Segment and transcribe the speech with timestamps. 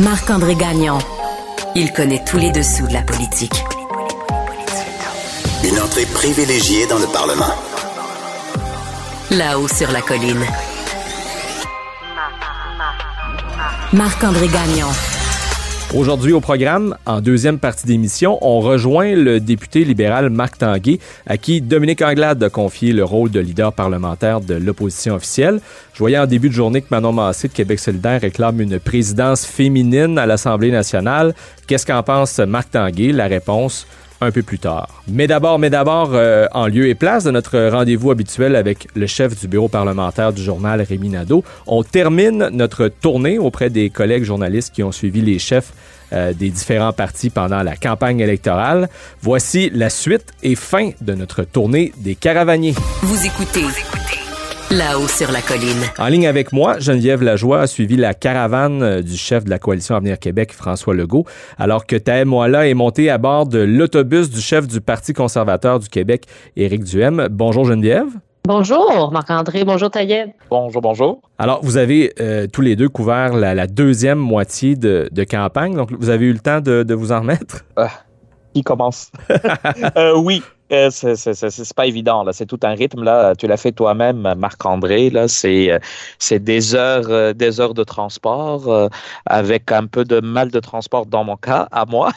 [0.00, 0.98] Marc-André Gagnon.
[1.74, 3.64] Il connaît tous les dessous de la politique.
[5.64, 7.52] Une entrée privilégiée dans le Parlement.
[9.32, 10.46] Là-haut sur la colline.
[13.92, 15.17] Marc-André Gagnon.
[15.94, 21.38] Aujourd'hui au programme, en deuxième partie d'émission, on rejoint le député libéral Marc Tanguay, à
[21.38, 25.60] qui Dominique Anglade a confié le rôle de leader parlementaire de l'opposition officielle.
[25.94, 29.46] Je voyais en début de journée que Manon Massé de Québec solidaire réclame une présidence
[29.46, 31.34] féminine à l'Assemblée nationale.
[31.66, 33.12] Qu'est-ce qu'en pense Marc Tanguay?
[33.12, 33.86] La réponse,
[34.20, 35.02] un peu plus tard.
[35.06, 39.06] Mais d'abord, mais d'abord, euh, en lieu et place de notre rendez-vous habituel avec le
[39.06, 44.24] chef du bureau parlementaire du journal, Rémi Nadeau, on termine notre tournée auprès des collègues
[44.24, 45.72] journalistes qui ont suivi les chefs
[46.12, 48.88] euh, des différents partis pendant la campagne électorale.
[49.20, 52.74] Voici la suite et fin de notre tournée des caravaniers.
[53.02, 53.64] Vous écoutez
[54.70, 55.80] Là-haut sur la colline.
[55.98, 59.58] En ligne avec moi, Geneviève Lajoie a suivi la caravane euh, du chef de la
[59.58, 61.24] coalition Avenir Québec, François Legault,
[61.56, 65.78] alors que Taëm Moala est monté à bord de l'autobus du chef du Parti conservateur
[65.78, 67.28] du Québec, Éric Duhem.
[67.30, 68.08] Bonjour Geneviève.
[68.46, 70.32] Bonjour Marc-André, bonjour Taïeb.
[70.50, 71.22] Bonjour, bonjour.
[71.38, 76.10] Alors, vous avez euh, tous les deux couvert la, deuxième moitié de, campagne, donc vous
[76.10, 77.64] avez eu le temps de, vous en remettre?
[77.76, 77.88] Ah,
[78.52, 79.12] qui commence?
[79.96, 83.34] Euh, oui, euh, c'est pas évident là, c'est tout un rythme là.
[83.36, 85.10] Tu l'as fait toi-même, Marc-André.
[85.10, 85.78] Là, c'est euh,
[86.18, 88.90] c'est des heures, euh, des heures de transport
[89.26, 92.10] avec un peu de mal de transport dans mon cas, à moi.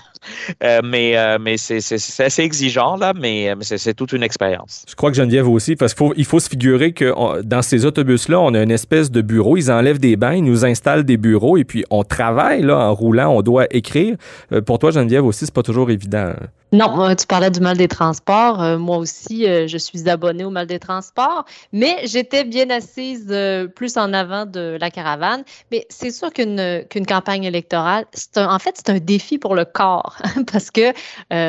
[0.84, 4.86] mais mais c'est assez exigeant là, mais, mais c'est toute une expérience.
[4.88, 7.86] Je crois que Geneviève aussi, parce qu'il faut, il faut se figurer que dans ces
[7.86, 9.58] autobus-là, on a une espèce de bureau.
[9.58, 12.94] Ils enlèvent des bains, ils nous installent des bureaux et puis on travaille là en
[12.94, 13.30] roulant.
[13.30, 14.18] On doit écrire.
[14.66, 16.34] pour toi, Geneviève aussi, c'est pas toujours évident.
[16.74, 18.62] Non, tu parlais du mal des transports.
[18.62, 23.28] Euh, moi aussi, euh, je suis abonnée au mal des transports, mais j'étais bien assise
[23.30, 25.44] euh, plus en avant de la caravane.
[25.70, 29.66] Mais c'est sûr qu'une qu'une campagne électorale, c'est en fait, c'est un défi pour le
[29.66, 30.16] corps
[30.52, 30.94] parce que,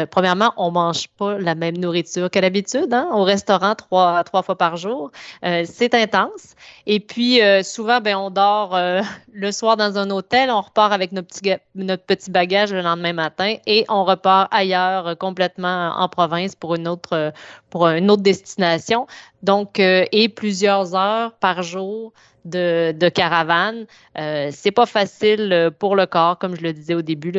[0.07, 4.59] premièrement, on mange pas la même nourriture que d'habitude hein, au restaurant trois, trois fois
[4.59, 5.13] par jour.
[5.43, 6.55] c'est intense.
[6.87, 8.77] Et puis, souvent, ben, on dort
[9.33, 13.13] le soir dans un hôtel, on repart avec notre petit, notre petit bagage le lendemain
[13.13, 17.33] matin et on repart ailleurs complètement en province pour une autre,
[17.71, 19.07] pour une autre destination.
[19.43, 22.13] Donc, euh, et plusieurs heures par jour
[22.45, 23.87] de, de caravane.
[24.19, 27.33] Euh, c'est pas facile pour le corps, comme je le disais au début.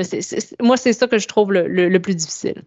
[0.61, 2.63] moi, c'est ça que je trouve le, plus difficile.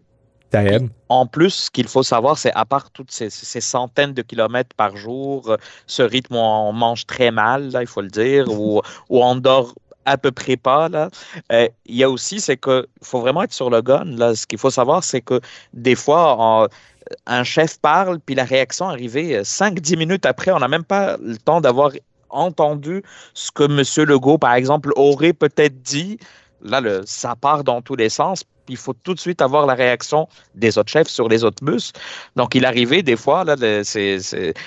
[1.09, 4.95] En plus, ce qu'il faut savoir, c'est à part toutes ces, centaines de kilomètres par
[4.95, 5.57] jour,
[5.87, 9.35] ce rythme où on mange très mal, là, il faut le dire, où, où on
[9.35, 9.73] dort
[10.07, 10.89] à peu près pas.
[10.89, 11.09] Là.
[11.51, 14.05] Euh, il y a aussi, c'est qu'il faut vraiment être sur le gun.
[14.05, 14.33] Là.
[14.33, 15.39] Ce qu'il faut savoir, c'est que
[15.73, 16.69] des fois,
[17.27, 21.17] un chef parle, puis la réaction arrivée 5-10 euh, minutes après, on n'a même pas
[21.17, 21.91] le temps d'avoir
[22.29, 23.03] entendu
[23.33, 24.07] ce que M.
[24.07, 26.17] Legault, par exemple, aurait peut-être dit.
[26.61, 30.27] Là, ça part dans tous les sens il faut tout de suite avoir la réaction
[30.55, 31.91] des autres chefs sur les autres bus.
[32.35, 34.19] Donc, il arrivait des fois, là, c'est,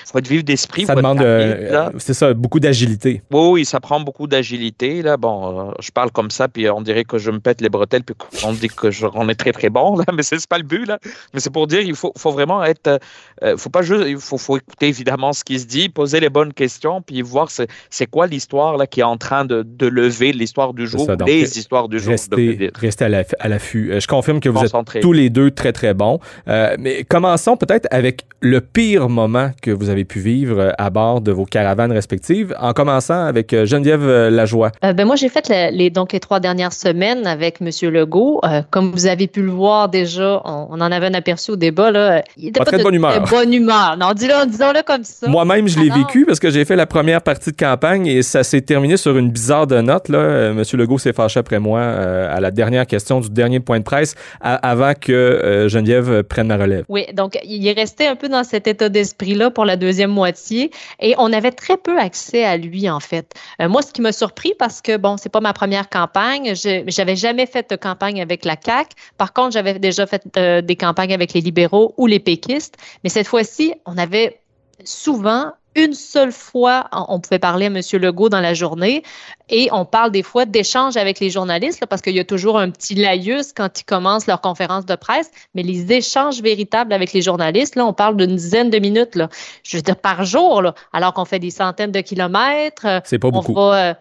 [0.05, 0.85] faut être vif d'esprit.
[0.85, 3.21] Ça demande, euh, c'est ça, beaucoup d'agilité.
[3.31, 5.01] Oui, oui, ça prend beaucoup d'agilité.
[5.01, 7.69] Là, bon, euh, je parle comme ça, puis on dirait que je me pète les
[7.69, 10.57] bretelles, puis on dit que je, on est très très bon, là, mais c'est pas
[10.57, 10.99] le but là.
[11.33, 12.99] Mais c'est pour dire, il faut, faut vraiment être,
[13.43, 16.29] euh, faut pas juste, il faut, faut écouter évidemment ce qui se dit, poser les
[16.29, 17.67] bonnes questions, puis voir c'est,
[18.07, 21.87] quoi l'histoire là qui est en train de, de lever l'histoire du jour, les histoires
[21.87, 22.11] du jour.
[22.11, 23.05] Rester, rester
[23.39, 23.90] à l'affût.
[23.91, 26.19] Euh, je confirme que vous êtes tous les deux très, très bons.
[26.47, 30.89] Euh, mais commençons peut-être avec le pire moment que vous avez pu vivre euh, à
[30.89, 34.71] bord de vos caravanes respectives, en commençant avec Geneviève Lajoie.
[34.81, 37.69] ben moi, j'ai fait les, donc les trois dernières semaines avec M.
[37.91, 38.41] Legault.
[38.69, 41.91] comme vous avez pu le voir déjà, on, en avait un aperçu au débat.
[41.91, 43.23] Là, il était pas, très de bonne humeur.
[43.29, 43.97] bonne humeur.
[43.99, 45.27] Non, disons-le comme ça.
[45.27, 48.43] Moi-même, je l'ai vécu parce que j'ai fait la première partie de campagne et ça
[48.43, 50.09] s'est terminé sur une bizarre de note.
[50.09, 50.51] Là.
[50.51, 50.63] M.
[50.73, 55.11] Legault s'est fâché après moi à la dernière question du dernier point presse avant que
[55.11, 56.85] euh, Geneviève prenne la relève.
[56.89, 60.71] Oui, donc il est resté un peu dans cet état d'esprit-là pour la deuxième moitié
[60.99, 63.33] et on avait très peu accès à lui, en fait.
[63.61, 67.15] Euh, moi, ce qui m'a surpris, parce que, bon, c'est pas ma première campagne, j'avais
[67.15, 68.89] jamais fait de campagne avec la CAQ.
[69.17, 73.09] Par contre, j'avais déjà fait euh, des campagnes avec les libéraux ou les péquistes, mais
[73.09, 74.41] cette fois-ci, on avait
[74.83, 77.81] souvent une seule fois, on pouvait parler à M.
[77.93, 79.03] Legault dans la journée
[79.49, 82.69] et on parle des fois d'échanges avec les journalistes parce qu'il y a toujours un
[82.69, 87.21] petit laïus quand ils commencent leur conférence de presse, mais les échanges véritables avec les
[87.21, 89.29] journalistes, là, on parle d'une dizaine de minutes, là,
[89.63, 93.01] je veux dire par jour, alors qu'on fait des centaines de kilomètres.
[93.05, 93.57] C'est pas beaucoup.
[93.57, 93.93] Euh,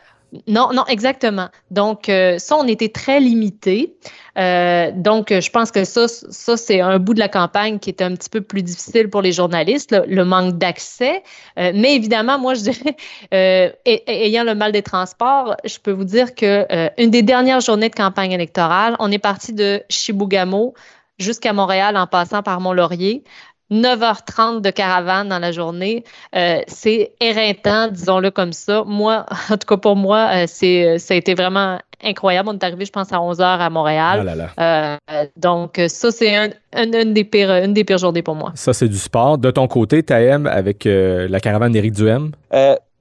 [0.46, 1.48] Non, non, exactement.
[1.70, 3.96] Donc, euh, ça, on était très limité.
[4.38, 8.14] Euh, donc, je pense que ça, c'est un bout de la campagne qui était un
[8.14, 11.22] petit peu plus difficile pour les journalistes, le, manque d'accès.
[11.58, 12.96] Euh, mais évidemment, moi, je dirais,
[14.06, 16.66] ayant le mal des transports, je peux vous dire que
[17.00, 20.74] une des dernières journées de campagne électorale, on est parti de Chibougamau
[21.20, 23.24] jusqu'à Montréal en passant par Mont-Laurier.
[23.70, 26.04] 9h30 de caravane dans la journée.
[26.34, 28.84] Euh, c'est éreintant, disons-le comme ça.
[28.86, 32.48] Moi, en tout cas pour moi, euh, c'est, euh, ça a été vraiment incroyable.
[32.48, 34.48] On est arrivé, je pense, à 11h à Montréal.
[34.56, 34.98] Ah
[35.36, 36.34] donc, ça, c'est
[36.74, 38.52] une, des pires, une des pires journées pour moi.
[38.54, 39.36] Ça, c'est du sport.
[39.36, 42.32] De ton côté, Taïm, avec la caravane d'Éric Duhem?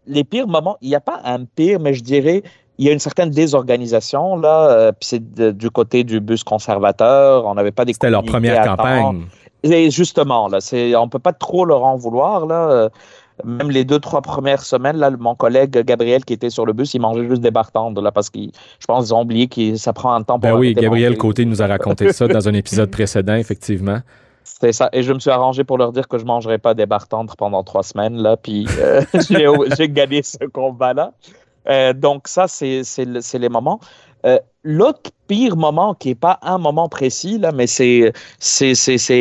[0.07, 2.41] les pires moments, il n'y a pas un pire, mais je dirais
[2.79, 4.91] il y a une certaine désorganisation là.
[4.93, 7.45] puis c'est du côté du bus conservateur.
[7.45, 7.93] On n'avait pas des.
[7.93, 9.27] C'était leur première campagne.
[9.63, 12.45] Et justement, là, c'est, on peut pas trop leur en vouloir.
[12.45, 12.89] Là.
[13.45, 16.93] Même les deux, trois premières semaines, là, mon collègue Gabriel qui était sur le bus,
[16.93, 19.93] il mangeait juste des bartendes, là, parce qu'ils, je pense qu'ils ont oublié que ça
[19.93, 20.49] prend un temps pour.
[20.49, 23.99] Ben oui, Gabriel Côté nous a raconté ça dans un épisode précédent, effectivement.
[24.43, 24.89] C'est ça.
[24.91, 27.35] Et je me suis arrangé pour leur dire que je ne mangerais pas des bartendres
[27.37, 29.01] pendant trois semaines, là, puis euh,
[29.77, 31.13] j'ai, gagné ce combat-là.
[31.69, 33.05] Euh, donc, ça, c'est, c'est,
[33.37, 33.79] les moments.
[34.25, 38.11] Euh, l'autre pire moment, qui n'est pas un moment précis, là, mais c'est,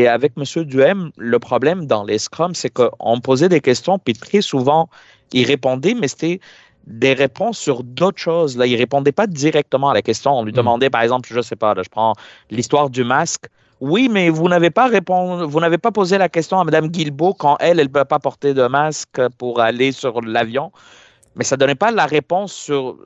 [0.09, 0.65] avec M.
[0.65, 4.89] Duhem, le problème dans les scrums, c'est qu'on posait des questions, puis très souvent,
[5.33, 6.41] il répondait, mais c'était
[6.87, 8.57] des réponses sur d'autres choses.
[8.57, 10.33] Là, il répondait pas directement à la question.
[10.33, 10.57] On lui mm.
[10.57, 12.15] demandait, par exemple, je ne sais pas, je prends
[12.51, 13.45] l'histoire du masque.
[13.81, 17.35] Oui, mais vous n'avez pas répondu, vous n'avez pas posé la question à Mme Guilbeault
[17.35, 20.73] quand elle, elle ne peut pas porter de masque pour aller sur l'avion.
[21.37, 22.97] Mais ça ne donnait pas la réponse sur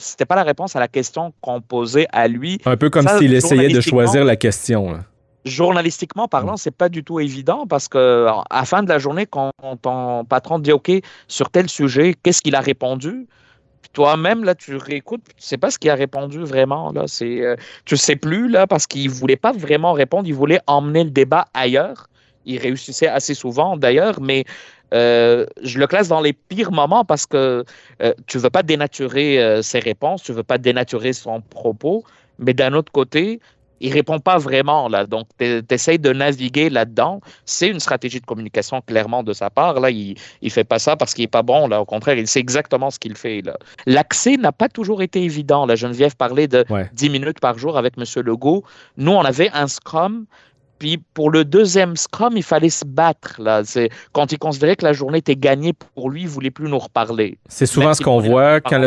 [0.00, 2.60] c'était pas la réponse à la question qu'on posait à lui.
[2.64, 4.98] Un peu comme s'il essayait de choisir la question.
[5.44, 9.26] Journalistiquement parlant, c'est pas du tout évident parce que à la fin de la journée,
[9.26, 10.90] quand ton patron te dit OK,
[11.28, 13.26] sur tel sujet, qu'est-ce qu'il a répondu?
[13.92, 16.92] toi-même, là, tu réécoutes, tu sais pas ce qu'il a répondu vraiment.
[16.92, 17.04] Là.
[17.06, 21.04] C'est, euh, tu sais plus, là, parce qu'il voulait pas vraiment répondre, il voulait emmener
[21.04, 22.06] le débat ailleurs.
[22.46, 24.44] Il réussissait assez souvent, d'ailleurs, mais
[24.94, 27.64] euh, je le classe dans les pires moments parce que
[28.02, 31.40] euh, tu ne veux pas dénaturer euh, ses réponses, tu ne veux pas dénaturer son
[31.40, 32.04] propos,
[32.38, 33.40] mais d'un autre côté,
[33.80, 35.06] il répond pas vraiment là.
[35.06, 37.20] Donc, tu essaies de naviguer là-dedans.
[37.46, 39.80] C'est une stratégie de communication clairement de sa part.
[39.80, 41.66] Là, il ne fait pas ça parce qu'il n'est pas bon.
[41.66, 43.42] Là, au contraire, il sait exactement ce qu'il fait.
[43.86, 45.64] L'accès n'a pas toujours été évident.
[45.64, 48.04] La Geneviève parlait de 10 minutes par jour avec M.
[48.22, 48.64] Legault.
[48.98, 50.26] Nous, on avait un Scrum
[50.80, 53.36] puis pour le deuxième scrum, il fallait se battre.
[53.38, 53.60] Là.
[53.64, 56.68] C'est, quand il considérait que la journée était gagnée pour lui, il ne voulait plus
[56.68, 57.38] nous reparler.
[57.48, 58.80] C'est souvent ce qu'on voit, quand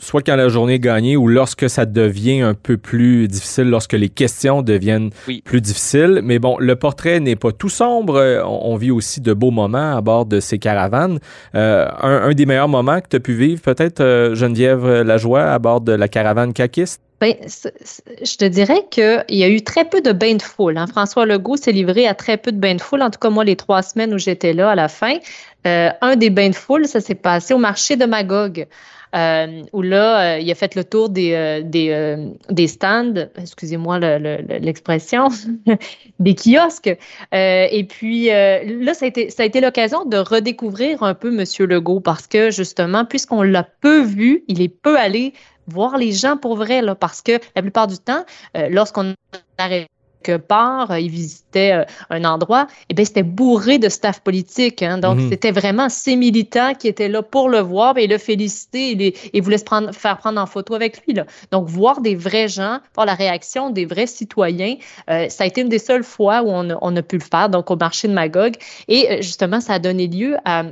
[0.00, 3.94] soit quand la journée est gagnée ou lorsque ça devient un peu plus difficile, lorsque
[3.94, 5.10] les questions deviennent
[5.44, 6.20] plus difficiles.
[6.22, 8.42] Mais bon, le portrait n'est pas tout sombre.
[8.44, 11.20] On, vit aussi de beaux moments à bord de ces caravanes.
[11.54, 15.58] Euh, un, des meilleurs moments que tu as pu vivre, peut-être, euh, Geneviève Lajoie, à
[15.58, 17.00] bord de la caravane caquiste?
[17.20, 20.78] Ben, je te dirais qu'il y a eu très peu de bains de foule.
[20.78, 20.86] Hein.
[20.86, 23.44] François Legault s'est livré à très peu de bains de foule, en tout cas moi
[23.44, 25.18] les trois semaines où j'étais là à la fin.
[25.66, 28.66] Euh, un des bains de foule, ça s'est passé au marché de Magog.
[29.12, 35.28] Euh, où là, euh, il a fait le tour des, des, stands, excusez-moi l'expression,
[36.20, 36.96] des kiosques.
[37.32, 41.44] et puis là, ça a été, ça a été l'occasion de redécouvrir un peu M.
[41.66, 45.34] Legault parce que justement, puisqu'on l'a peu vu, il est peu allé
[45.66, 48.24] voir les gens pour vrai, là, parce que la plupart du temps,
[48.56, 49.14] euh, lorsqu'on
[49.58, 49.86] arrive
[50.22, 54.20] quelque part, euh, il visitait euh, un endroit, et eh bien, c'était bourré de staff
[54.20, 54.82] politique.
[54.82, 54.98] Hein.
[54.98, 55.30] donc, mhm.
[55.30, 59.40] c'était vraiment ces militants qui étaient là pour le voir et le féliciter et, et
[59.40, 61.14] voulaient se prendre, faire prendre en photo avec lui.
[61.14, 61.24] Là.
[61.52, 64.76] Donc, voir des vrais gens, voir la réaction des vrais citoyens,
[65.08, 67.70] ça a été une des seules fois où on on a pu le faire, donc
[67.70, 68.54] au marché de Magog.
[68.88, 70.64] Et justement, ça a donné lieu à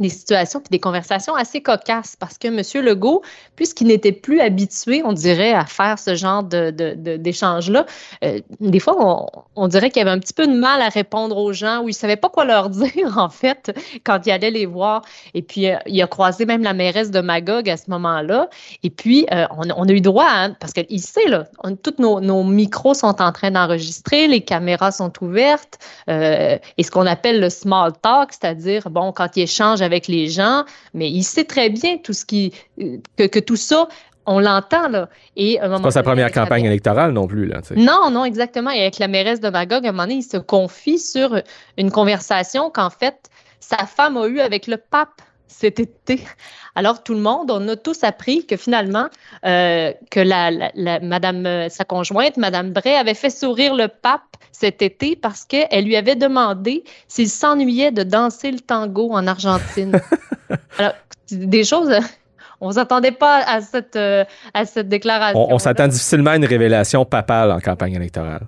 [0.00, 2.84] des situations puis des conversations assez cocasses parce que M.
[2.84, 3.22] Legault,
[3.54, 6.70] puisqu'il n'était plus habitué, on dirait, à faire ce genre de,
[7.16, 7.86] d'échange-là,
[8.24, 11.36] euh, des fois, on, on dirait qu'il avait un petit peu de mal à répondre
[11.36, 14.50] aux gens ou il ne savait pas quoi leur dire, en fait, quand il allait
[14.50, 15.02] les voir.
[15.32, 18.48] Et puis, euh, il a croisé même la mairesse de Magog à ce moment-là.
[18.82, 21.46] Et puis, euh, on, a eu droit, hein, parce qu'il sait, là,
[21.82, 27.06] tous nos, nos, micros sont en train d'enregistrer, les caméras sont ouvertes, et ce qu'on
[27.06, 31.44] appelle le small talk, c'est-à-dire, bon, quand il échange avec les gens, mais il sait
[31.44, 32.52] très bien tout ce qui,
[33.16, 33.88] que, que tout ça,
[34.26, 35.08] on l'entend, là.
[35.36, 37.60] Et c'est pas sa première campagne électorale non plus, là.
[37.76, 38.70] Non, non, exactement.
[38.70, 41.40] Et avec la mairesse de Magog, à un moment donné, il se confie sur
[41.76, 43.28] une conversation qu'en fait,
[43.60, 46.20] sa femme a eue avec le pape cet été.
[46.74, 49.08] Alors, tout le monde, on a tous appris que finalement,
[49.44, 50.50] euh, que la,
[51.00, 54.22] madame, euh, sa conjointe, Madame Bray, avait fait sourire le pape
[54.52, 60.00] cet été parce qu'elle lui avait demandé s'il s'ennuyait de danser le tango en Argentine.
[60.78, 60.92] Alors,
[61.30, 61.94] des choses
[62.60, 65.50] On s'attendait pas à cette, à cette déclaration.
[65.50, 68.46] On, on s'attend difficilement à une révélation papale en campagne électorale.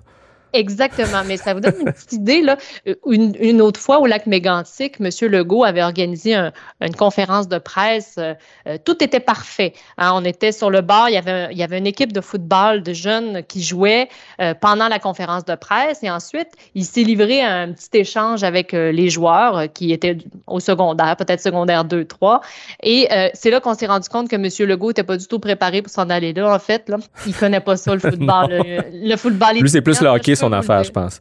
[0.53, 2.41] Exactement, mais ça vous donne une petite idée.
[2.41, 2.57] Là.
[3.05, 5.09] Une, une, autre fois, au lac Mégantic, M.
[5.29, 6.51] Legault avait organisé un,
[6.81, 8.15] une conférence de presse.
[8.17, 8.33] Euh,
[8.67, 9.73] euh, tout était parfait.
[9.97, 12.21] Hein, on était sur le bar, il y, avait, il y avait une équipe de
[12.21, 14.09] football de jeunes qui jouaient
[14.41, 18.43] euh, pendant la conférence de presse et ensuite, il s'est livré à un petit échange
[18.43, 22.41] avec les joueurs qui étaient au secondaire, peut-être secondaire 2, 3.
[22.83, 24.67] Et c'est là qu'on s'est rendu compte que M.
[24.67, 26.89] Legault n'était pas du tout préparé pour s'en aller là, en fait.
[26.89, 26.97] Là.
[27.25, 28.49] Il connaît pas ça, le football.
[28.49, 29.57] le, le, football.
[29.59, 31.19] Lui, c'est plus le hockey, son affaire, je pense.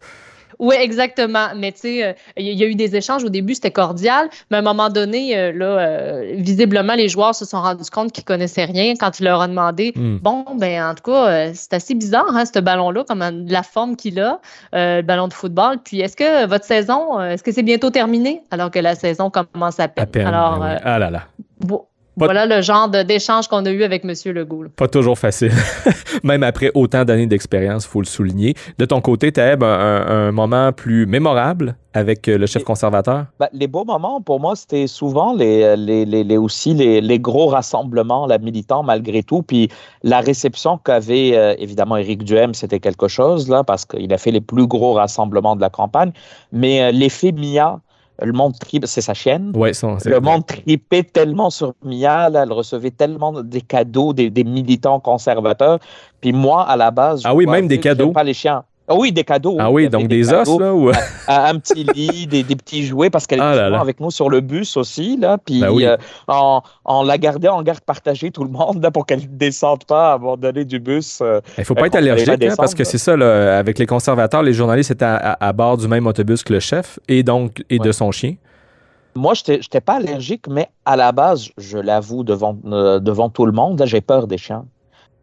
[0.59, 1.49] Oui, exactement.
[1.57, 3.25] Mais tu sais, euh, il y a eu des échanges.
[3.25, 4.29] Au début, c'était cordial.
[4.51, 8.13] Mais à un moment donné, euh, là, euh, visiblement, les joueurs se sont rendus compte
[8.13, 10.19] qu'ils connaissaient rien quand il leur a demandé hmm.
[10.19, 14.21] Bon, ben en tout cas, c'est assez bizarre, hein, ce ballon-là, comme la forme qu'il
[14.21, 14.41] a,
[14.73, 15.79] le ballon de football.
[15.85, 19.79] Puis est-ce que votre saison, est-ce que c'est bientôt terminé alors que la saison commence
[19.81, 20.27] à peine?
[20.27, 21.23] Alors, ben ah là là.
[21.61, 21.85] Bon,
[22.17, 24.13] voilà le genre d'échange qu'on a eu avec M.
[24.35, 24.65] Legault.
[24.75, 25.53] Pas toujours facile.
[26.25, 28.55] Même après autant d'années d'expérience, il faut le souligner.
[28.79, 33.27] De ton côté, Taeb, un, un, moment plus mémorable avec euh, le chef conservateur?
[33.41, 38.27] Ben, les beaux moments, pour moi, c'était souvent les, les, les, aussi les, gros rassemblements
[38.27, 39.43] la militants, malgré tout.
[39.43, 39.69] Puis
[40.03, 44.31] la réception qu'avait euh, évidemment Éric Duhem, c'était quelque chose, là, parce qu'il a fait
[44.31, 46.13] les plus gros rassemblements de la campagne.
[46.53, 47.81] Mais euh, l'effet Mia,
[48.23, 49.53] le monde tripait, c'est sa chienne.
[49.55, 49.73] Ouais,
[50.05, 55.79] le monde tripait tellement sur Mia, elle recevait tellement des cadeaux des, des militants conservateurs.
[56.21, 58.13] Puis moi, à la base, ah oui, même des cadeaux.
[58.13, 58.65] Pas les chiens.
[58.89, 59.57] Ah oui, des cadeaux.
[59.59, 60.73] Ah oui, donc des, os, là?
[60.73, 60.91] Ou...
[61.29, 64.77] un, petit lit, des, petits jouets, parce qu'elle est ah avec nous sur le bus
[64.77, 65.39] aussi, là.
[65.39, 65.97] Puis ben euh,
[66.85, 70.15] on, l'a gardait en garde partagée, tout le monde, là, pour qu'elle ne descende pas
[70.15, 71.19] à donné du bus.
[71.21, 73.87] Euh, Il ne faut pas être allergique, hein, parce que c'est ça, là, avec les
[73.87, 77.79] conservateurs, les journalistes étaient à, bord du même autobus que le chef et donc et
[77.79, 78.37] de son chien.
[79.17, 83.47] Moi, je n'étais pas allergique, mais à la base, je l'avoue devant, euh, devant tout
[83.47, 84.67] le monde, j'ai peur des chiens.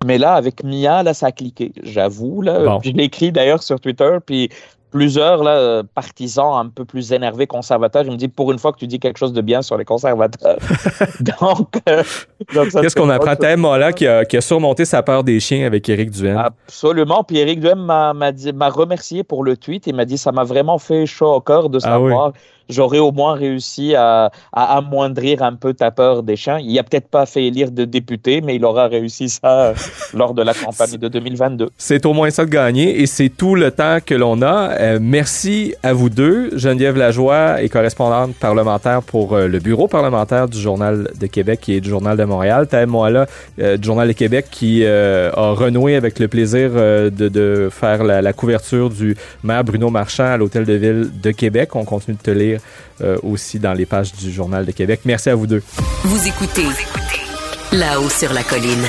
[0.05, 2.41] Mais là, avec Mia, là, ça a cliqué, j'avoue.
[2.41, 2.79] Là.
[2.83, 4.49] Je l'ai écrit d'ailleurs sur Twitter, puis
[4.93, 8.77] plusieurs là, partisans un peu plus énervés conservateurs, ils me disent pour une fois que
[8.77, 10.59] tu dis quelque chose de bien sur les conservateurs.
[11.41, 12.03] donc, euh,
[12.47, 13.35] qu'est-ce qu'on apprend?
[13.35, 17.23] tellement là qui a, qui a, surmonté sa peur des chiens avec Éric Duhem Absolument.
[17.23, 20.77] Puis Éric Duhem m'a m'a remercié pour le tweet et m'a dit ça m'a vraiment
[20.77, 22.33] fait chaud au cœur de ah savoir
[22.69, 26.59] j'aurais au moins réussi à, amoindrir un peu ta peur des chiens.
[26.59, 29.73] Il n'a peut-être pas fait élire de député, mais il aura réussi ça
[30.13, 31.69] lors de la campagne de 2022.
[31.77, 34.71] C'est au moins ça de gagner et c'est tout le temps que l'on a.
[34.79, 36.57] Euh, merci à vous deux.
[36.57, 41.81] Geneviève Lajoie est correspondante parlementaire pour euh, le bureau parlementaire du Journal de Québec et
[41.81, 42.67] du Journal de Montréal.
[42.67, 43.27] Taïm Moala
[43.59, 48.33] euh, du Journal de Québec qui a renoué avec le plaisir de, faire la, la
[48.33, 51.75] couverture du maire Bruno Marchand à l'Hôtel de Ville de Québec.
[51.75, 52.52] On continue de te lire
[53.01, 55.01] euh, aussi dans les pages du Journal de Québec.
[55.05, 55.63] Merci à vous deux.
[56.03, 56.67] Vous écoutez
[57.71, 58.85] là-haut sur la colline.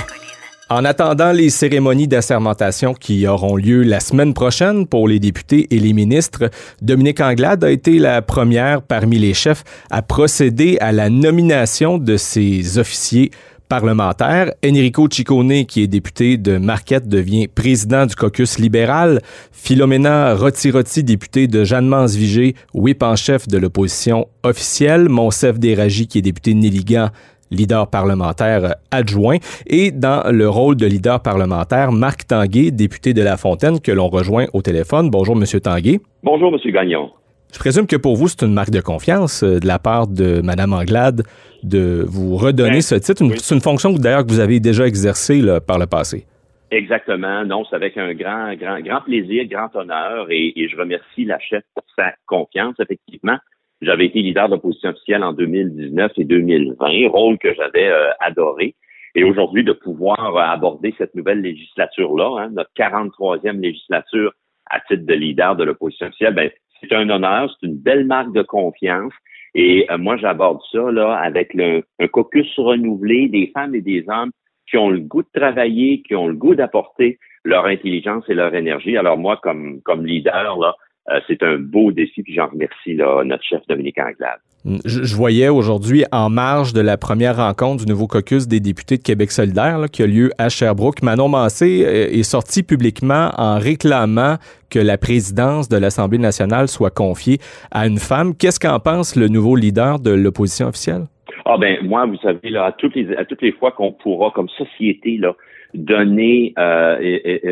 [0.70, 5.78] En attendant les cérémonies d'assermentation qui auront lieu la semaine prochaine pour les députés et
[5.78, 11.10] les ministres, Dominique Anglade a été la première parmi les chefs à procéder à la
[11.10, 13.30] nomination de ses officiers
[13.68, 14.52] parlementaire.
[14.64, 19.20] Enrico Ciccone, qui est député de Marquette, devient président du caucus libéral.
[19.52, 25.08] Philomena Rotirotti, député de Jeanne-Mance-Vigée, whip en chef de l'opposition officielle.
[25.08, 27.08] Monsef Déragi, qui est député de Néligan,
[27.50, 33.36] leader parlementaire adjoint, et dans le rôle de leader parlementaire, Marc Tanguay, député de La
[33.36, 35.10] Fontaine, que l'on rejoint au téléphone.
[35.10, 36.00] Bonjour, Monsieur Tanguay.
[36.22, 37.10] Bonjour, Monsieur Gagnon.
[37.54, 40.40] Je présume que pour vous, c'est une marque de confiance euh, de la part de
[40.42, 41.22] Mme Anglade
[41.62, 43.22] de vous redonner ce titre.
[43.36, 46.26] C'est une fonction d'ailleurs que vous avez déjà exercée par le passé.
[46.72, 47.44] Exactement.
[47.44, 51.62] Non, c'est avec un grand, grand, grand plaisir, grand honneur et, je remercie la chef
[51.74, 53.38] pour sa confiance, effectivement.
[53.80, 58.74] J'avais été leader d'opposition officielle en 2019 et 2020, rôle que j'avais euh, adoré.
[59.14, 64.32] Et aujourd'hui, de pouvoir aborder cette nouvelle législature-là, hein, notre 43e législature
[64.68, 66.50] à titre de leader de l'opposition officielle, ben,
[66.88, 69.12] c'est un honneur, c'est une belle marque de confiance.
[69.54, 74.04] Et euh, moi, j'aborde ça là avec le, un caucus renouvelé des femmes et des
[74.08, 74.32] hommes
[74.68, 78.54] qui ont le goût de travailler, qui ont le goût d'apporter leur intelligence et leur
[78.54, 78.96] énergie.
[78.96, 80.74] Alors moi, comme, comme leader, là,
[81.10, 84.40] euh, c'est un beau défi, puis j'en remercie là, notre chef Dominique Anglade.
[84.86, 89.02] Je, voyais aujourd'hui, en marge de la première rencontre du nouveau caucus des députés de
[89.02, 94.36] Québec solidaire qui a lieu à Sherbrooke, Manon Massé euh, est sorti publiquement en réclamant
[94.70, 97.36] que la présidence de l'Assemblée nationale soit confiée
[97.70, 98.34] à une femme.
[98.34, 101.02] Qu'est-ce qu'en pense le nouveau leader de l'opposition officielle?
[101.44, 104.30] Ah ben moi, vous savez, là, à toutes les à toutes les fois qu'on pourra,
[104.30, 105.34] comme société, là,
[105.74, 107.42] donner, euh, et,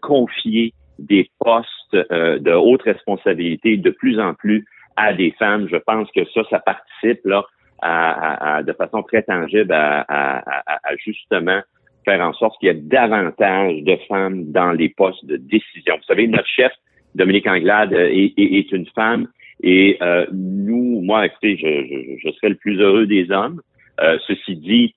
[0.00, 4.64] confier des postes euh, de haute responsabilité de plus en plus
[4.96, 5.68] à des femmes.
[5.70, 7.44] Je pense que ça, ça participe là
[7.82, 10.42] à, de façon très tangible à,
[10.98, 11.60] justement
[12.04, 15.96] faire en sorte qu'il y ait davantage de femmes dans les postes de décision.
[15.96, 16.72] Vous savez, notre chef,
[17.14, 19.28] Dominique Anglade, est, est, une femme
[19.62, 23.60] et euh, nous, moi, écoutez, je, je, serai le plus heureux des hommes.
[24.00, 24.94] Euh, ceci dit,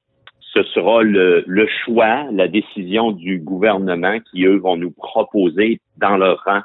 [0.53, 6.17] ce sera le, le, choix, la décision du gouvernement qui, eux, vont nous proposer dans
[6.17, 6.61] leur rang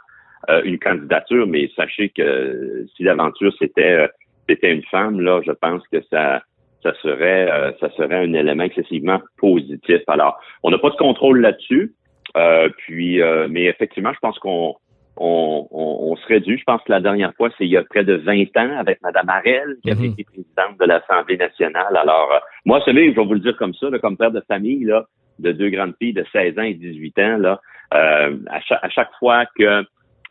[0.51, 1.47] euh, une candidature.
[1.47, 4.09] Mais sachez que si l'aventure c'était
[4.49, 6.43] c'était une femme, là, je pense que ça
[6.83, 10.01] ça serait ça serait un élément excessivement positif.
[10.07, 11.95] Alors, on n'a pas de contrôle là-dessus.
[12.79, 14.77] puis, mais effectivement, je pense qu'on
[15.21, 16.59] on, serait dû.
[16.59, 19.01] Je pense que la dernière fois, c'est il y a près de 20 ans avec
[19.03, 20.13] Mme Arel, qui avait mhm.
[20.13, 21.97] été présidente de l'Assemblée nationale.
[21.97, 24.85] Alors, euh, moi, ce je vais vous le dire comme ça, comme père de famille,
[24.85, 25.07] là,
[25.39, 27.61] de deux grandes filles de 16 ans et 18 ans, là,
[27.95, 29.85] euh, à, chaque, fois que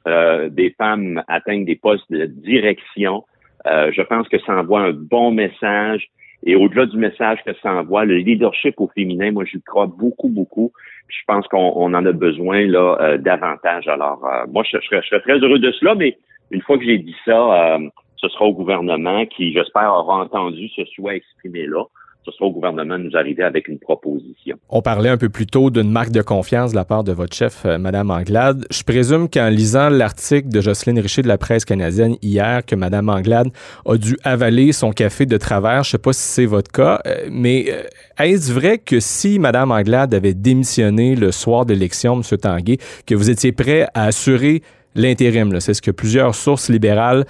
[0.07, 3.23] euh, des femmes atteignent des postes de direction,
[3.65, 6.07] je pense que ça envoie un bon message
[6.43, 10.29] et au-delà du message que ça envoie, le leadership au féminin, moi, je crois beaucoup,
[10.29, 10.71] beaucoup.
[11.07, 13.87] je pense qu'on en a besoin là euh, davantage.
[13.87, 16.17] Alors, euh, moi, je, serais, très heureux de cela, mais
[16.51, 20.69] une fois que j'ai dit ça, euh, ce sera au gouvernement qui, j'espère, aura entendu
[20.69, 21.83] ce souhait exprimé là
[22.27, 24.57] ce sera au gouvernement de nous arriver avec une proposition.
[24.69, 27.33] On parlait un peu plus tôt d'une marque de confiance de la part de votre
[27.33, 28.65] chef, euh, Mme Anglade.
[28.69, 33.07] Je présume qu'en lisant l'article de Jocelyne Richer de la presse canadienne hier, que Mme
[33.09, 33.47] Anglade
[33.85, 35.83] a dû avaler son café de travers.
[35.83, 37.83] Je ne sais pas si c'est votre cas, euh, mais euh,
[38.23, 42.37] est-ce vrai que si Mme Anglade avait démissionné le soir de l'élection, M.
[42.37, 44.61] Tanguay, que vous étiez prêt à assurer
[44.97, 45.59] l'intérim.
[45.59, 47.25] C'est ce que plusieurs sources libérales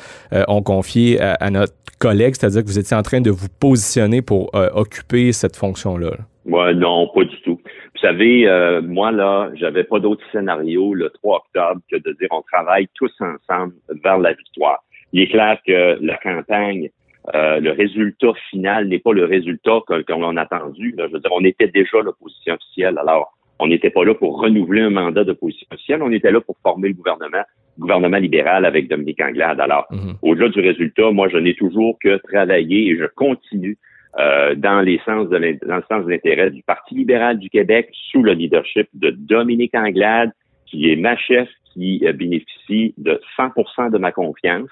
[0.47, 4.49] ont confié à, notre collègue, c'est-à-dire que vous étiez en train de vous positionner pour
[4.55, 6.11] euh, occuper cette fonction-là.
[6.45, 7.59] Ouais, non, pas du tout.
[7.65, 12.29] Vous savez, euh, moi, là, j'avais pas d'autre scénario le 3 octobre que de dire
[12.31, 14.83] on travaille tous ensemble vers la victoire.
[15.13, 16.89] Il est clair que la campagne,
[17.33, 20.95] euh, le résultat final n'est pas le résultat qu'on a attendu.
[20.97, 22.97] Je veux dire, on était déjà l'opposition officielle.
[22.97, 26.57] Alors, on n'était pas là pour renouveler un mandat d'opposition officielle, on était là pour
[26.61, 27.43] former le gouvernement,
[27.79, 29.59] gouvernement libéral avec Dominique Anglade.
[29.59, 30.15] Alors, mhm.
[30.21, 33.77] au-delà du résultat, moi, je n'ai toujours que travaillé et je continue
[34.19, 35.37] euh, dans, les sens de
[35.67, 39.75] dans le sens de l'intérêt du Parti libéral du Québec sous le leadership de Dominique
[39.75, 40.31] Anglade,
[40.65, 44.69] qui est ma chef, qui euh, bénéficie de 100% de ma confiance.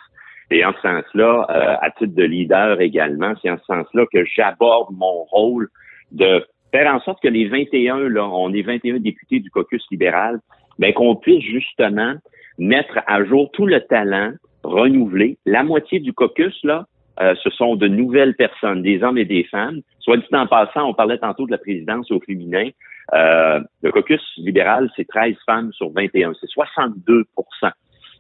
[0.52, 4.24] Et en ce sens-là, euh, à titre de leader également, c'est en ce sens-là que
[4.26, 5.70] j'aborde mon rôle
[6.12, 6.46] de
[6.76, 10.40] faire en sorte que les 21, là, on est 21 députés du caucus libéral,
[10.78, 12.16] ben, qu'on puisse justement
[12.58, 14.34] mettre à jour tout le talent
[14.64, 15.38] renouvelé.
[15.46, 16.86] La moitié du caucus, là,
[17.22, 19.80] euh, ce sont de nouvelles personnes, des hommes et des femmes.
[20.00, 22.68] Soit dit en passant, on parlait tantôt de la présidence au féminin.
[23.14, 26.34] Euh, le caucus libéral, c'est 13 femmes sur 21.
[26.42, 27.24] C'est 62%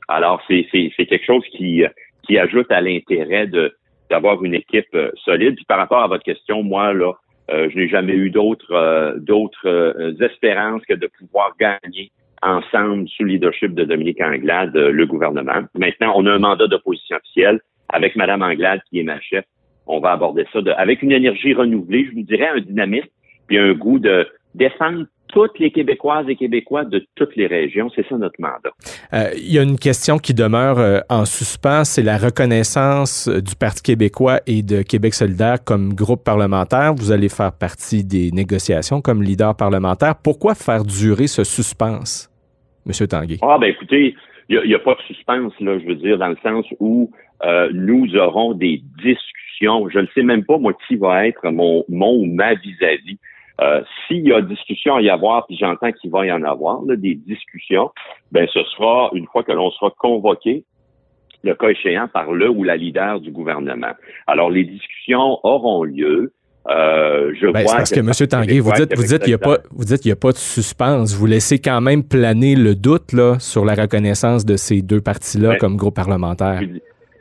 [0.08, 1.84] Alors, c'est quelque chose qui,
[2.24, 3.50] qui ajoute à l'intérêt
[4.10, 5.56] d'avoir une équipe euh, solide.
[5.56, 7.12] Puis par rapport à votre question, moi, là,
[7.52, 13.08] euh, je n'ai jamais eu d'autres euh, d'autres euh, espérances que de pouvoir gagner ensemble
[13.10, 15.64] sous le leadership de Dominique Anglade le gouvernement.
[15.76, 19.46] Maintenant, on a un mandat d'opposition officielle avec Madame Anglade qui est ma chef.
[19.88, 23.08] On va aborder ça avec une énergie renouvelée, je vous dirais un dynamisme
[23.48, 27.90] puis un goût de défendre toutes les Québécoises et Québécois de toutes les régions.
[27.96, 28.72] C'est ça notre mandat.
[29.14, 33.42] Euh, il y a une question qui demeure euh, en suspens, c'est la reconnaissance euh,
[33.42, 36.94] du Parti québécois et de Québec solidaire comme groupe parlementaire.
[36.96, 40.16] Vous allez faire partie des négociations comme leader parlementaire.
[40.24, 42.32] Pourquoi faire durer ce suspense,
[42.88, 43.08] M.
[43.08, 43.38] Tanguay?
[43.42, 44.16] Ah, ben écoutez,
[44.48, 47.12] il n'y a, pas de suspense, là, je veux dire, dans le sens où
[47.74, 49.90] nous aurons des discussions.
[49.90, 53.20] Je ne sais même pas, moi, qui va être mon, mon ou ma vis-à-vis.
[53.62, 56.82] Euh, s'il y a discussion à y avoir, puis j'entends qu'il va y en avoir,
[56.84, 57.90] des discussions,
[58.32, 60.66] ben ce sera une fois que l'on sera convoqué,
[61.44, 63.94] le cas échéant, par le ou la leader du gouvernement.
[64.28, 66.34] Alors, les discussions auront lieu.
[66.68, 68.28] Euh, je ben, vois parce que, M.
[68.28, 70.32] Tanguay, vous dites, vous dites qu'il n'y a pas, vous dites qu'il n'y a pas
[70.32, 71.16] de suspense.
[71.16, 75.50] Vous laissez quand même planer le doute là sur la reconnaissance de ces deux partis-là
[75.50, 76.62] ben, comme groupe parlementaire.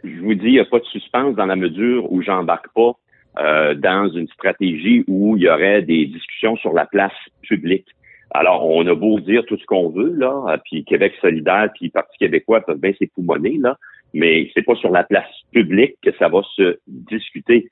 [0.03, 2.93] Je, vous dis, il n'y a pas de suspense dans la mesure où j'embarque pas
[3.39, 7.87] euh, dans une stratégie où il y aurait des discussions sur la place publique.
[8.31, 12.17] Alors, on a beau dire tout ce qu'on veut, là, puis Québec solidaire, puis Parti
[12.19, 13.77] québécois peuvent bien s'époumoner, là,
[14.13, 17.71] mais c'est pas sur la place publique que ça va se discuter.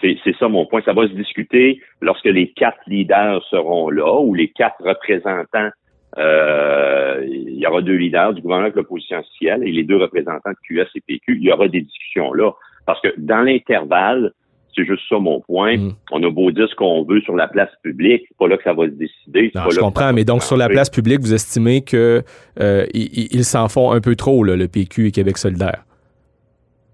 [0.00, 0.80] C'est ça mon point.
[0.82, 5.68] Ça va se discuter lorsque les quatre leaders seront là ou les quatre représentants.
[6.16, 10.50] Euh, il y aura deux leaders du gouvernement de l'opposition officielle et les deux représentants
[10.50, 11.36] de QS et PQ.
[11.36, 12.52] Il y aura des discussions là.
[12.86, 14.32] Parce que dans l'intervalle,
[14.74, 15.76] c'est juste ça mon point.
[15.76, 15.92] Mm.
[16.12, 18.62] On a beau dire ce qu'on veut sur la place publique, c'est pas là que
[18.62, 19.50] ça va se décider.
[19.54, 22.22] je comprends, mais donc sur la place publique, vous estimez que
[22.60, 25.84] euh, ils s'en font un peu trop, le PQ et Québec solidaire?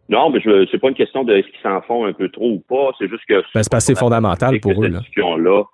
[0.09, 2.51] Non, mais je c'est pas une question de est-ce qu'ils s'en font un peu trop
[2.51, 2.93] ou pas.
[2.99, 3.43] C'est juste que.
[3.55, 4.87] Ben, c'est assez fondamental pour eux.
[4.87, 5.65] Cette discussion-là,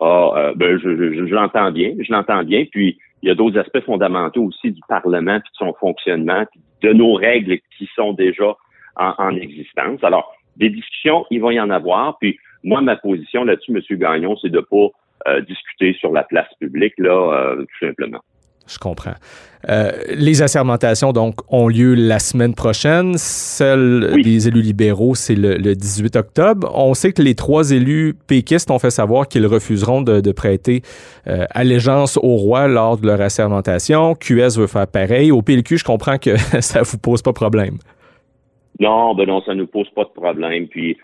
[0.00, 1.92] ah, ben, je, je, je l'entends bien.
[1.98, 2.64] Je l'entends bien.
[2.70, 6.60] Puis, il y a d'autres aspects fondamentaux aussi du Parlement, puis de son fonctionnement, puis
[6.82, 8.56] de nos règles qui sont déjà
[8.96, 10.02] en, en existence.
[10.02, 12.18] Alors, des discussions, il va y en avoir.
[12.18, 13.98] Puis, moi, ma position là-dessus, M.
[13.98, 14.88] Gagnon, c'est de pas
[15.28, 18.20] euh, discuter sur la place publique, là, euh, tout simplement.
[18.66, 19.14] Je comprends.
[19.68, 23.18] Euh, les assermentations, donc, ont lieu la semaine prochaine.
[23.18, 26.70] Celle des élus libéraux, c'est le, 18 octobre.
[26.74, 30.82] On sait que les trois élus péquistes ont fait savoir qu'ils refuseront de, prêter
[31.26, 34.14] allégeance au roi lors de leur assermentation.
[34.14, 35.32] QS veut faire pareil.
[35.32, 37.78] Au PLQ, je comprends que ça vous pose pas de problème.
[38.80, 40.66] Non, ben non, ça nous pose pas de problème.
[40.68, 40.96] Puis,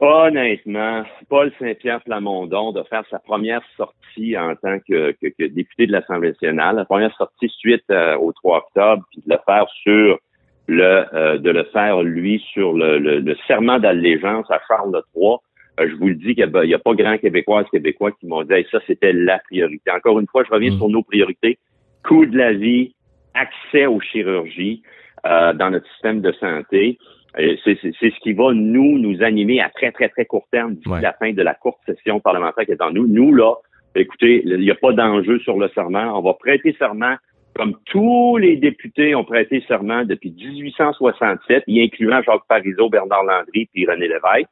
[0.00, 5.14] Honnêtement, Paul Saint-Pierre Plamondon de faire sa première sortie en tant que,
[5.46, 9.38] député de l'Assemblée nationale, la première sortie suite euh, au 3 octobre, puis de le
[9.46, 10.18] faire sur
[10.66, 15.36] le euh, de le faire lui sur le, serment d'allégeance à Charles III.
[15.80, 18.66] Euh, je vous le dis qu'il n'y a, pas grand Québécois Québécois qui m'ont dit
[18.70, 19.90] ça, c'était la priorité.
[19.90, 20.78] Encore une fois, je reviens mm.
[20.78, 21.58] sur nos priorités.
[22.02, 22.94] Coût de la vie,
[23.32, 24.82] accès aux chirurgies
[25.24, 26.98] dans notre système de santé.
[27.36, 31.12] C'est ce qui va nous nous animer à très, très, très court terme d'ici la
[31.14, 33.06] fin de la courte session parlementaire qui est en nous.
[33.06, 33.54] Nous, là,
[33.96, 36.18] écoutez, il n'y a pas d'enjeu sur le serment.
[36.18, 37.16] On va prêter serment
[37.54, 43.68] comme tous les députés ont prêté serment depuis 1867, y incluant Jacques Parizeau, Bernard Landry
[43.72, 44.50] puis René Lévesque.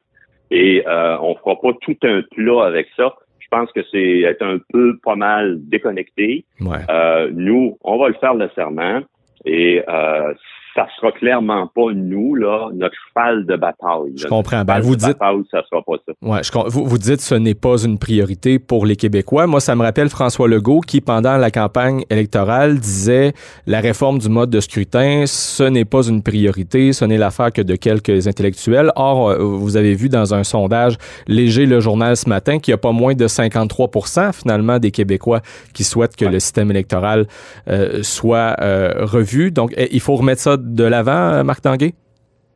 [0.51, 3.15] Et euh, on fera pas tout un plat avec ça.
[3.41, 6.45] Je pense que c'est être un peu pas mal déconnecté.
[6.91, 9.01] Euh, nous, on va le faire le serment.
[9.45, 10.33] Et euh,
[10.75, 14.13] ça sera clairement pas nous là notre cheval de bataille.
[14.17, 14.65] Je comprends.
[14.65, 16.13] Ben, vous dites bataille, ça sera pas ça.
[16.23, 19.47] Ouais, je, vous, vous dites ce n'est pas une priorité pour les Québécois.
[19.47, 23.33] Moi, ça me rappelle François Legault qui pendant la campagne électorale disait
[23.67, 27.63] la réforme du mode de scrutin, ce n'est pas une priorité, ce n'est l'affaire que
[27.63, 28.93] de quelques intellectuels.
[28.97, 32.75] Or, euh, vous avez vu dans un sondage léger le journal ce matin qu'il y
[32.75, 35.41] a pas moins de 53% finalement des Québécois
[35.73, 37.27] qui souhaitent que le système électoral
[37.69, 39.51] euh, soit euh, revu.
[39.51, 41.93] Donc, eh, il faut remettre ça de l'avant, euh, Marc Tanguay?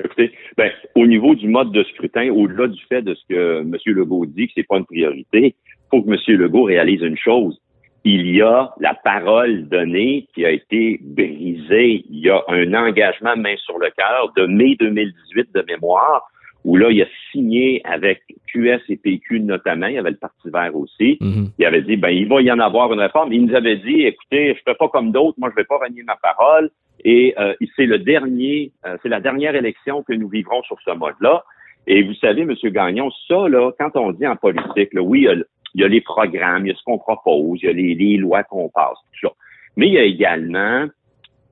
[0.03, 3.77] Écoutez, ben, au niveau du mode de scrutin, au-delà du fait de ce que M.
[3.87, 6.39] Legault dit que c'est pas une priorité, il faut que M.
[6.39, 7.59] Legault réalise une chose.
[8.05, 12.05] Il y a la parole donnée qui a été brisée.
[12.09, 16.23] Il y a un engagement main sur le cœur de mai 2018 de mémoire
[16.67, 20.51] où là, il a signé avec QS et PQ notamment, il y avait le Parti
[20.51, 21.17] vert aussi.
[21.21, 21.51] Mm-hmm.
[21.59, 23.33] Il avait dit, ben, il va y en avoir une réforme.
[23.33, 26.03] Il nous avait dit, écoutez, je fais pas comme d'autres, moi, je vais pas renier
[26.03, 26.71] ma parole.
[27.05, 30.91] Et euh, c'est le dernier, euh, c'est la dernière élection que nous vivrons sur ce
[30.91, 31.45] mode-là.
[31.87, 32.53] Et vous savez, M.
[32.65, 35.29] Gagnon, ça, là, quand on dit en politique, là, oui,
[35.75, 38.17] il y, a, les programmes, il y a ce qu'on propose, il y a les,
[38.17, 39.33] lois qu'on passe, tout ça.
[39.77, 40.87] Mais il y a également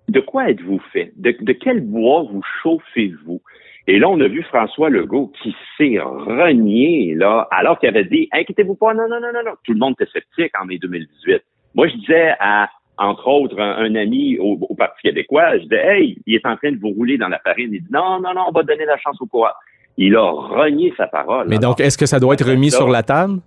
[0.09, 1.13] de quoi êtes-vous fait?
[1.15, 3.41] De, de quel bois vous chauffez-vous?
[3.87, 8.29] Et là, on a vu François Legault qui s'est renié, là, alors qu'il avait dit,
[8.33, 9.53] inquiétez-vous pas, non, non, non, non, non.
[9.63, 11.43] Tout le monde était sceptique en mai 2018.
[11.75, 16.35] Moi, je disais à, entre autres, un, ami au, Parti québécois, je disais, hey, il
[16.35, 17.71] est en train de vous rouler dans la farine.
[17.73, 19.55] Il dit, non, non, non, on va donner la chance au quoi.
[19.99, 21.49] Il a renié sa parole.
[21.49, 23.41] Mais donc, est-ce que ça doit être remis sur la table?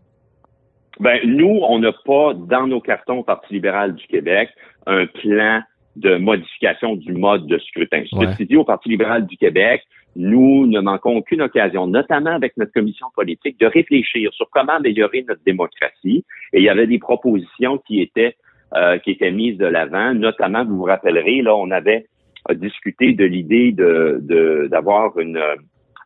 [0.99, 4.49] Ben, nous, on n'a pas dans nos cartons au Parti libéral du Québec
[4.85, 5.61] un plan
[5.95, 8.03] de modification du mode de scrutin.
[8.11, 9.83] Je dit, au Parti libéral du Québec,
[10.17, 15.23] nous ne manquons aucune occasion, notamment avec notre commission politique, de réfléchir sur comment améliorer
[15.27, 16.25] notre démocratie.
[16.53, 18.35] Et il y avait des propositions qui étaient
[18.75, 22.07] euh, qui étaient mises de l'avant, notamment, vous vous rappellerez, là, on avait
[22.55, 25.41] discuté de l'idée de d'avoir une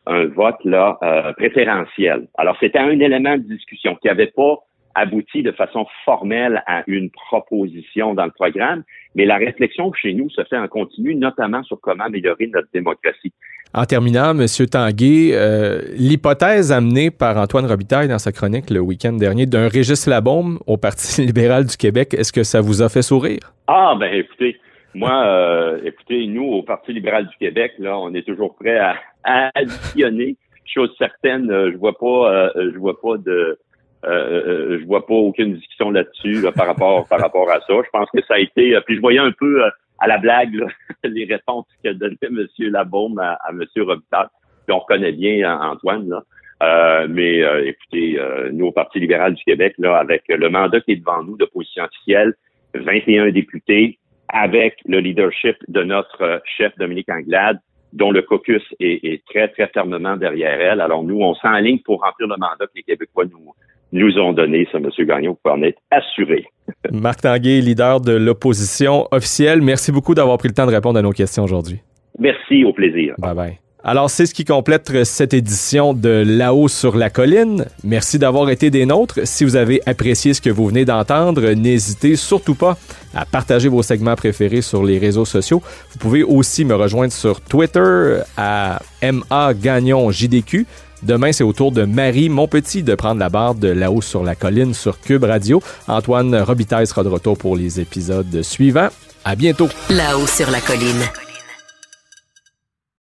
[0.06, 2.26] un vote là euh, préférentiel.
[2.36, 4.58] Alors, c'était un élément de discussion qui n'avait pas
[4.94, 8.82] abouti de façon formelle à une proposition dans le programme,
[9.14, 13.32] mais la réflexion chez nous se fait en continu, notamment sur comment améliorer notre démocratie.
[13.74, 14.46] En terminant, M.
[14.70, 20.06] Tanguay, euh, l'hypothèse amenée par Antoine Robitaille dans sa chronique le week-end dernier d'un Régis
[20.06, 23.40] Labaume au Parti libéral du Québec, est-ce que ça vous a fait sourire?
[23.68, 24.58] Ah, ben écoutez,
[24.94, 29.50] moi, euh, écoutez, nous, au Parti libéral du Québec, là, on est toujours prêt à,
[29.54, 30.36] additionner.
[30.66, 33.58] Chose certaine, euh, je vois pas, je vois pas de,
[34.04, 37.68] je vois pas aucune discussion là-dessus par rapport par rapport à ça.
[37.68, 38.78] Je pense que ça a été.
[38.84, 39.62] puis je voyais un peu
[40.02, 40.60] à la blague
[41.04, 42.46] les réponses que donnait M.
[42.58, 43.64] Labaume à, à M.
[43.76, 44.26] Robitaille.
[44.66, 46.22] Puis on connaît bien Antoine, là.
[46.62, 50.80] Euh, mais euh, écoutez, euh, nous, au Parti libéral du Québec, là, avec le mandat
[50.80, 52.34] qui est devant nous de position officielle,
[52.74, 57.58] 21 députés, avec le leadership de notre chef Dominique Anglade,
[57.92, 60.80] dont le caucus est, est, très, très fermement derrière elle.
[60.80, 63.52] Alors nous, on s'enligne pour remplir le mandat que les Québécois nous,
[63.92, 64.88] nous ont donné, ça, M.
[65.06, 66.46] Gagnon, pour en être assuré.
[66.92, 71.02] Marc Tanguay, leader de l'opposition officielle, merci beaucoup d'avoir pris le temps de répondre à
[71.02, 71.80] nos questions aujourd'hui.
[72.18, 73.14] Merci, au plaisir.
[73.18, 73.58] Bye bye.
[73.84, 77.64] Alors, c'est ce qui complète cette édition de Là-haut sur la colline.
[77.82, 79.26] Merci d'avoir été des nôtres.
[79.26, 82.78] Si vous avez apprécié ce que vous venez d'entendre, n'hésitez surtout pas
[83.12, 85.62] à partager vos segments préférés sur les réseaux sociaux.
[85.90, 90.64] Vous pouvez aussi me rejoindre sur Twitter à MA Gagnon JDQ.
[91.02, 94.34] Demain, c'est au tour de Marie Monpetit de prendre la barre de là-haut sur la
[94.34, 95.62] colline sur Cube Radio.
[95.88, 98.88] Antoine Robitaille sera de retour pour les épisodes suivants.
[99.24, 99.68] À bientôt.
[99.90, 101.02] Là-haut sur la colline.